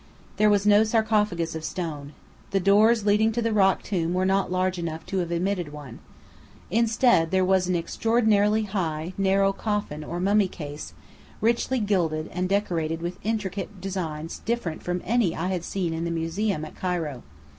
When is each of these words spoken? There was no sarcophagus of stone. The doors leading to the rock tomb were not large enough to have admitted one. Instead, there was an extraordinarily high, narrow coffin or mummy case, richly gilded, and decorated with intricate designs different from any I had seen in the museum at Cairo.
There 0.37 0.49
was 0.49 0.65
no 0.65 0.83
sarcophagus 0.83 1.53
of 1.53 1.63
stone. 1.63 2.13
The 2.49 2.59
doors 2.59 3.05
leading 3.05 3.31
to 3.33 3.41
the 3.43 3.53
rock 3.53 3.83
tomb 3.83 4.15
were 4.15 4.25
not 4.25 4.51
large 4.51 4.79
enough 4.79 5.05
to 5.05 5.19
have 5.19 5.29
admitted 5.29 5.71
one. 5.71 5.99
Instead, 6.71 7.29
there 7.29 7.45
was 7.45 7.67
an 7.67 7.75
extraordinarily 7.75 8.63
high, 8.63 9.13
narrow 9.15 9.53
coffin 9.53 10.03
or 10.03 10.19
mummy 10.19 10.47
case, 10.47 10.95
richly 11.39 11.77
gilded, 11.79 12.31
and 12.33 12.49
decorated 12.49 12.99
with 13.03 13.19
intricate 13.23 13.79
designs 13.79 14.39
different 14.39 14.81
from 14.81 15.03
any 15.05 15.35
I 15.35 15.49
had 15.49 15.63
seen 15.63 15.93
in 15.93 16.03
the 16.03 16.09
museum 16.09 16.65
at 16.65 16.75
Cairo. 16.75 17.21